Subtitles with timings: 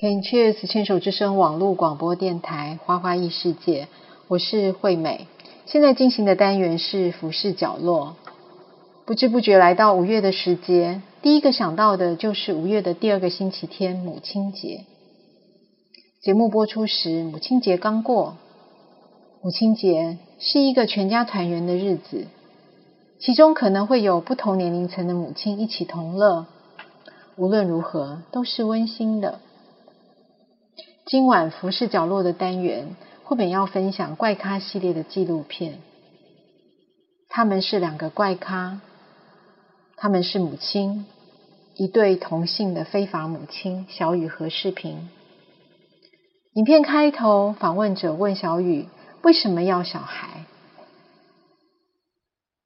[0.00, 3.86] CanCheers 牵手之声网络广播电台花花异世界，
[4.28, 5.26] 我是惠美。
[5.66, 8.16] 现在进行的单元是服饰角落。
[9.04, 14.86] 不知不觉来到五月的时节，第一个想到的就是五月的第二个星期天——母亲节。
[16.22, 18.38] 节目播出时，母亲节刚过。
[19.42, 22.26] 母亲节是一个全家团圆的日子，
[23.18, 26.46] 其中可能会有不同年龄层的母亲一起同乐。
[27.36, 29.40] 无论如何，都是温馨的。
[31.10, 35.80] 今晚服饰角落的单元，绘本要分享怪咖系列的纪录片。
[37.28, 38.80] 他们是两个怪咖，
[39.96, 41.06] 他们是母亲，
[41.74, 45.08] 一对同性的非法母亲小雨和世平。
[46.52, 48.86] 影片开头，访问者问小雨
[49.22, 50.44] 为什么要小孩？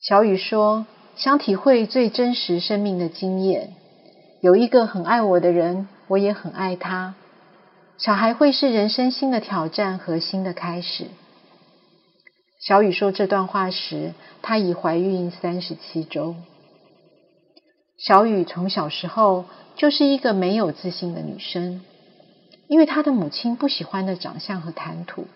[0.03, 0.85] 小雨说
[1.17, 3.73] ：“想体会最真实生命的经验，
[4.43, 7.15] 有一个很爱我的人，我也很爱他。”
[7.97, 11.07] 小孩会是人生新的挑战和新的开始。
[12.59, 16.35] 小雨说这段话时，她已怀孕三十七周。
[17.97, 19.45] 小雨从小时候
[19.77, 21.83] 就是一个没有自信的女生，
[22.67, 25.27] 因为她的母亲不喜欢的长相和谈吐，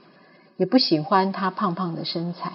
[0.56, 2.50] 也不喜欢她胖胖的身材，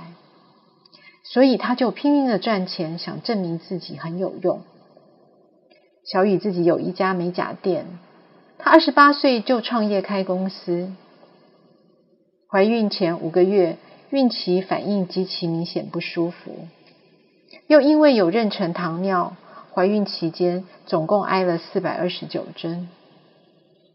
[1.23, 4.63] 所以她就拼命的赚钱，想证明自己很有用。
[6.05, 7.99] 小雨自己有一家美甲店。
[8.63, 10.93] 她二十八岁就创业开公司。
[12.49, 13.75] 怀孕前五个月，
[14.09, 16.69] 孕期反应极其明显不舒服，
[17.67, 19.35] 又因为有妊娠糖尿，
[19.73, 22.87] 怀孕期间总共挨了四百二十九针。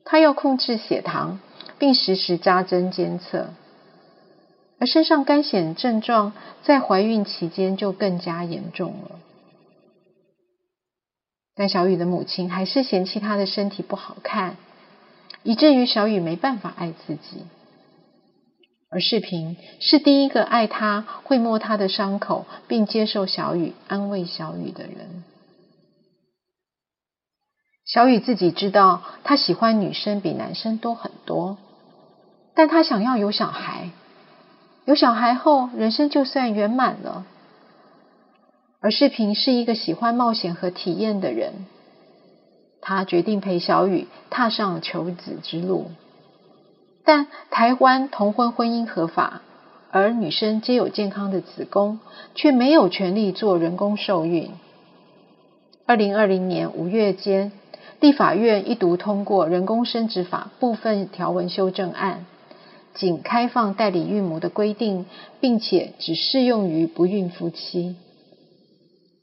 [0.05, 1.41] 她要控制血糖，
[1.79, 3.49] 并实时扎针监测，
[4.79, 9.19] 而身上干癬症状在怀孕期间就更加严重了。
[11.59, 14.57] 但小雨的母亲还是嫌弃她的身体不好看，
[15.43, 17.43] 以至于小雨没办法爱自己。
[18.91, 25.25] 而世平是第一个爱她、会摸她的伤口，并接受小雨、安慰小雨的人。
[27.85, 31.59] 小雨自己知道，她喜欢女生比男生多很多，
[32.55, 33.91] 但她想要有小孩。
[34.85, 37.27] 有小孩后，人生就算圆满了。
[38.81, 41.67] 而世平是一个喜欢冒险和体验的人，
[42.81, 45.91] 他决定陪小雨踏上求子之路。
[47.05, 49.43] 但台湾同婚婚姻合法，
[49.91, 51.99] 而女生皆有健康的子宫，
[52.37, 54.51] 却没有权利做人工受孕。
[55.85, 57.51] 二零二零年五月间，
[57.99, 62.27] 立法院一读通过人工生殖法部分条文修正案，
[62.95, 65.07] 仅开放代理孕母的规定，
[65.41, 67.97] 并且只适用于不孕夫妻。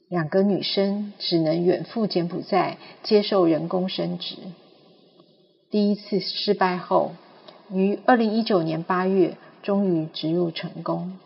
[0.08, 4.36] 两个女生只能远赴柬埔寨接受人工生殖。
[5.68, 7.12] 第一次失败后，
[7.72, 11.18] 于二零一九年八月终于植入成功。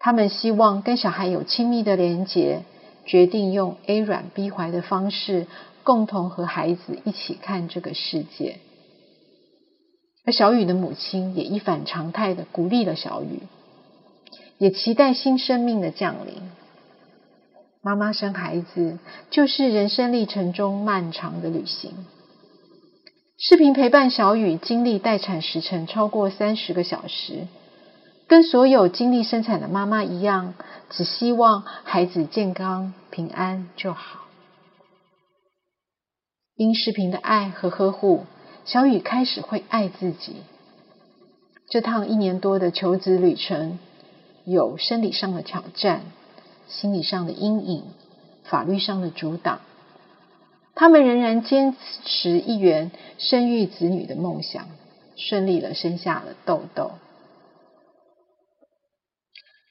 [0.00, 2.62] 他们希望跟小孩有亲密的连结，
[3.04, 5.46] 决定用 A 卵 B 怀的方式，
[5.84, 8.56] 共同和孩子一起看这个世界。
[10.24, 13.42] 而小雨的母亲也一反常态的鼓励了小雨，
[14.58, 16.34] 也期待新生命的降临。
[17.86, 18.98] 妈妈生孩子
[19.30, 21.94] 就是人生历程中漫长的旅行。
[23.38, 27.46] 视频陪伴小雨经历待产时程超过三十个小时，
[28.26, 30.54] 跟所有经历生产的妈妈一样，
[30.90, 34.22] 只希望孩子健康平安就好。
[36.56, 38.24] 因视频的爱和呵护，
[38.64, 40.38] 小雨开始会爱自己。
[41.70, 43.78] 这趟一年多的求子旅程，
[44.44, 46.00] 有生理上的挑战。
[46.68, 47.84] 心理上的阴影，
[48.44, 49.60] 法律上的阻挡，
[50.74, 51.74] 他们仍然坚
[52.04, 54.66] 持一员生育子女的梦想，
[55.16, 56.92] 顺利的生下了豆豆。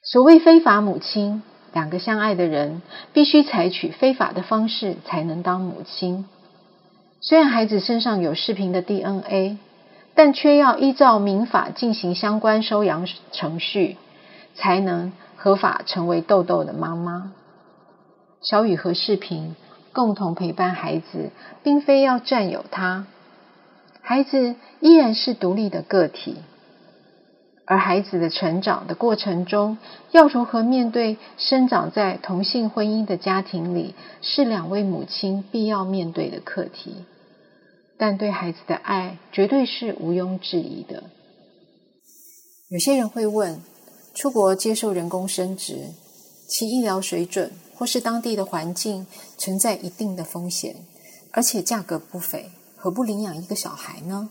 [0.02, 2.80] 所谓非法母亲，两个相爱的人
[3.12, 6.26] 必须采取非法的方式才能当母亲。
[7.20, 9.58] 虽然孩子身上有视频的 DNA，
[10.14, 13.96] 但却要依照民法进行相关收养程序，
[14.54, 15.12] 才能。
[15.46, 17.32] 合法成为豆豆的妈妈，
[18.42, 19.54] 小雨和视频
[19.92, 21.30] 共同陪伴孩子，
[21.62, 23.06] 并非要占有他。
[24.00, 26.34] 孩子依然是独立的个体，
[27.64, 29.78] 而孩子的成长的过程中，
[30.10, 37.04] 要如何面对生长在同性婚姻的家庭里，是两位母亲必要面对的课题。
[37.96, 41.04] 但对孩子的爱，绝对是毋庸置疑的。
[42.68, 43.62] 有些人会问，
[44.16, 45.92] 出国接受人工生殖，
[46.48, 50.74] 其医疗水准或是当地的环境存在一定的风险，
[51.32, 54.30] 而且价格不菲，何不领养一个小孩呢？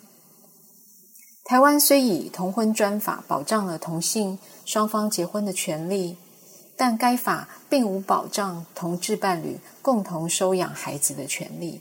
[1.44, 6.18] 台湾虽以同婚专法保障了同性双方结婚的权利，
[6.76, 11.80] 但该法并无保障同志伴侣共同收养孩子的权利。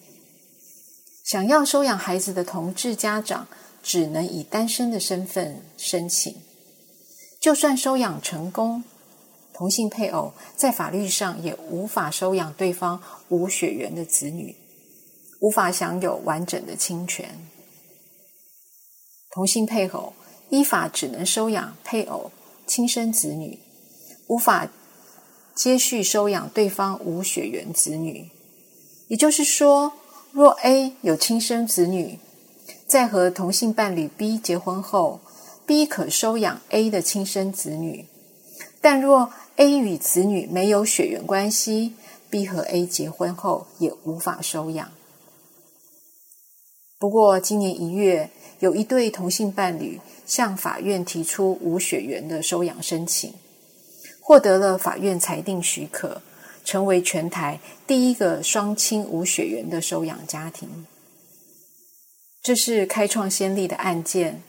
[1.25, 3.49] 想要收养孩子的同志家长，
[3.83, 6.37] 只能以单身的身份申请。
[7.44, 8.82] 就算收养成功，
[9.52, 14.56] 同性配偶在法律上也无法收养对方无血缘的子女，
[15.41, 17.46] 无法享有完整的亲权。
[19.31, 20.14] 同性配偶
[20.49, 22.32] 依法只能收养配偶
[22.67, 23.58] 亲生子女，
[24.29, 24.70] 无法
[25.55, 28.31] 接续收养对方无血缘子女。
[29.08, 29.93] 也就是说，
[30.32, 32.19] 若 A 有亲生子女，
[32.88, 35.20] 在和同性伴侣 B 结婚后
[35.66, 38.06] ，B 可收养 A 的亲生子女，
[38.81, 41.94] 但若 A 与子女没有血缘关系
[42.28, 44.93] ，B 和 A 结婚后也无法收养。
[46.99, 48.31] 不过，今年一月，
[48.61, 53.32] 有一对同性伴侣向法院提出无血缘的收养申请，
[54.20, 56.22] 获得了法院裁定许可，
[56.64, 60.87] 成为全台第一个双亲无血缘的收养家庭。
[62.43, 64.43] 这是开创先例的案件。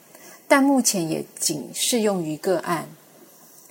[0.47, 2.87] 但目前也仅适用于个案，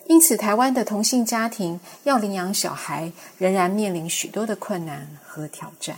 [0.07, 5.97] 因此台湾的同性家庭要领养小孩，仍然面临许多的困难和挑战。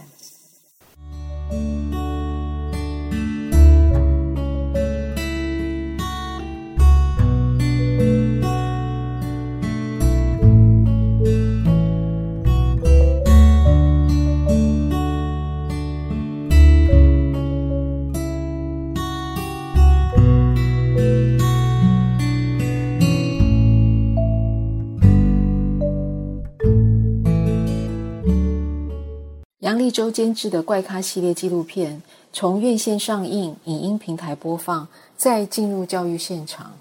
[29.96, 36.74] 周监制的怪咖系列纪录片，从院线上映、影音平台播放，再进入教育现场，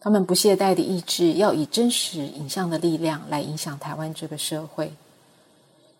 [0.00, 4.92] 他们不懈怠的意志，要以真实影像的力量来影响台湾这个社会。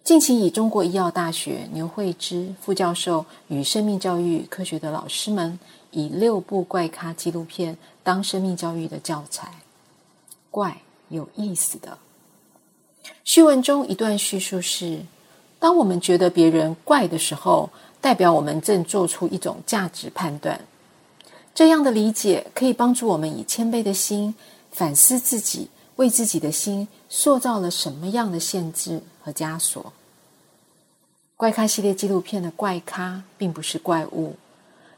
[0.03, 5.61] 近期以中国医药大学牛慧芝副教授与生命教育科学的老师们，
[5.93, 9.61] 以六部怪咖纪录片当生命教育的教材，
[10.51, 10.77] 怪
[11.09, 11.97] 有意思的。
[13.23, 15.03] 序文中一段叙述是。
[15.61, 17.71] 当我们觉得别人怪的时候，
[18.01, 20.61] 代表我们正做出一种价值判断。
[21.55, 24.35] 这样的理解可以帮助我们以谦卑的心
[24.73, 29.93] 反思自己，为自己的心塑造了什么样的限制和枷锁。
[31.37, 34.37] 怪咖系列纪录片的怪咖并不是怪物，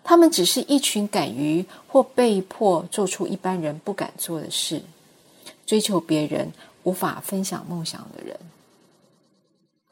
[0.05, 4.83] 他们只是一群敢于或被迫做出一般人不敢做的事，
[5.67, 6.53] 追求别人
[6.85, 8.39] 无法分享梦想的人。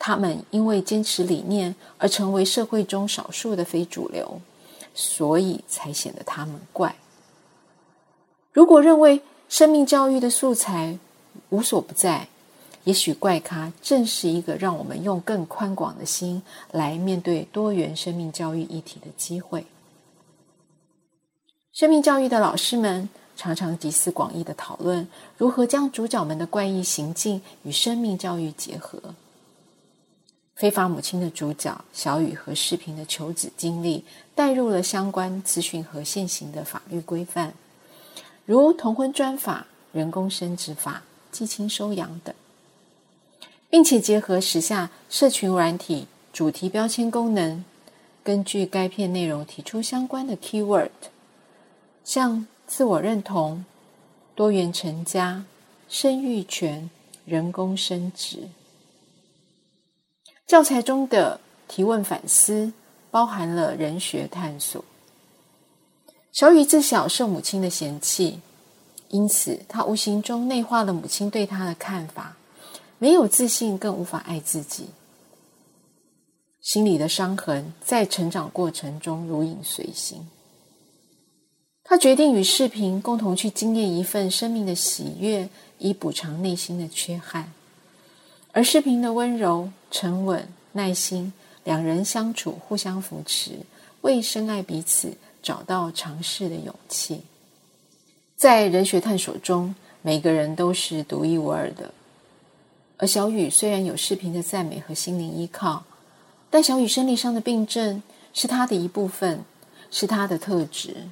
[0.01, 4.41] 他们因为坚持理念而成为社会中少数的非主流，
[4.95, 6.97] 所以才显得他们怪。
[8.51, 10.99] 如果认为生命教育的素材
[11.51, 12.29] 无所不在，
[12.85, 16.43] 也许怪咖正是一个让我们用更宽广的心
[16.73, 19.67] 来面对多元生命教育议题的机会。
[21.75, 28.99] 生命教育的老师们常常集思广益地讨论如何将主角们的怪异行径与生命教育结合。
[30.61, 37.55] 非法母亲的主角小雨和视频的求子经历，带入了相关资讯和现行的法律规范，
[38.45, 41.03] 如同婚专法、人工生殖法、
[41.33, 42.35] 继亲收养等，
[43.71, 47.65] 并且结合时下社群软体主题标签功能，
[48.23, 50.91] 根据该片内容提出相关的 keyword，
[52.05, 53.65] 像自我认同、
[54.35, 55.43] 多元成家、
[55.89, 56.91] 生育权、
[57.25, 58.51] 人工生殖。
[60.51, 61.39] 教材中的
[61.69, 62.73] 提问反思
[63.13, 64.85] 包含了人学探索。
[66.33, 68.41] 小雨自小受母亲的嫌弃，
[69.11, 72.37] 因此他无形中内化了母亲对他的看法，
[72.99, 74.87] 没有自信，更无法爱自己。
[76.61, 80.27] 心里的伤痕在成长过程中如影随形。
[81.85, 87.53] 他决定与视频共同去经验一份生命的喜悦，以补偿内心的缺憾。
[88.51, 91.33] 而视频的温柔、沉稳、耐心，
[91.65, 93.59] 两人相处互相扶持，
[94.03, 97.23] 为深爱彼此找到尝试的勇气。
[98.37, 101.93] 在人学探索中，每个人都是独一无二的。
[102.97, 105.85] 而小雨虽然有视频的赞美和心灵依靠，
[106.51, 109.45] 但小雨生理上的病症是他的一部分，
[109.91, 111.09] 是他的特质。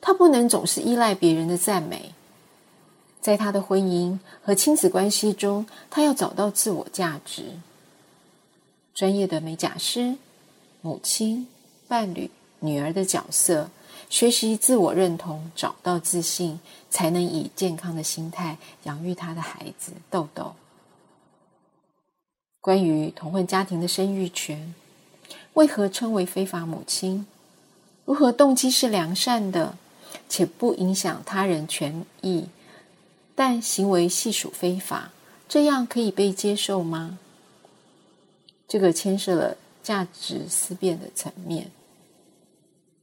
[0.00, 2.12] 他不能总是依赖别人的赞美。
[3.20, 7.44] 在他的婚姻和亲子关系中，他要找到自我价值。
[8.94, 10.16] 专业的美甲师、
[10.80, 11.46] 母亲、
[11.88, 12.30] 伴侣、
[12.60, 13.70] 女儿的角色，
[14.10, 20.54] 学习自我认同，找到自信，才能以健康的心态养育他的孩子豆豆。
[22.60, 24.74] 关于同婚家庭的生育权，
[25.54, 27.26] 为何称为非法母亲？
[28.04, 29.76] 如何动机是良善的，
[30.28, 32.46] 且不影响他人权益，
[33.34, 35.12] 但行为系属非法，
[35.48, 37.18] 这样可以被接受吗？
[38.72, 41.70] 这个牵涉了价值思辨的层面。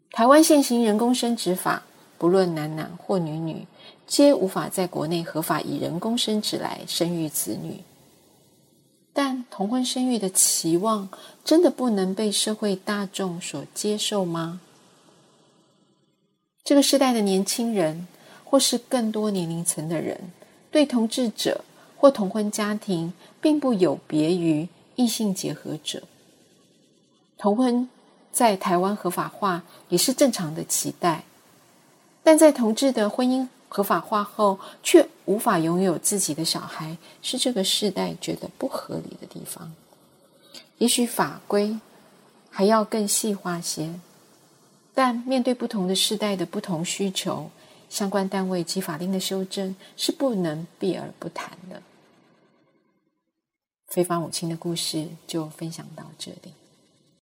[0.09, 1.83] 台湾现行人工生殖法，
[2.17, 3.67] 不论男男或女女，
[4.07, 7.81] 皆无法在国内合法以人工生殖来生育子女。
[9.13, 11.07] 但同婚生育的期望，
[11.45, 14.61] 真的不能被社会大众所接受吗？
[16.63, 18.07] 这个时代的年轻人，
[18.43, 20.19] 或是更多年龄层的人，
[20.71, 21.63] 对同志者
[21.95, 24.67] 或同婚家庭，并不有别于
[24.99, 26.03] 异性结合者。
[27.37, 27.87] 同婚
[28.33, 31.23] 在台湾合法化也是正常的期待，
[32.21, 39.71] 但在同志的婚姻合法化后，却无法拥有自己的小孩，是这个世代觉得不合理的地方。
[40.79, 41.79] 也许法规
[42.49, 43.97] 还要更细化些，
[44.93, 47.49] 但面对不同的世代的不同需求，
[47.89, 51.81] 相关单位及法令的修正是不能避而不谈的。
[53.89, 56.58] 非法母亲的故事就分享到这里。